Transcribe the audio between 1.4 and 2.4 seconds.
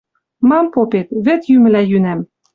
йӱмӹлӓ йӱнӓм.